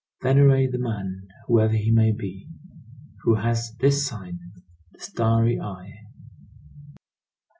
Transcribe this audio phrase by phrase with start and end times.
[0.23, 2.49] Venerate the man, whoever he may be,
[3.21, 5.93] who has this sign—the starry eye.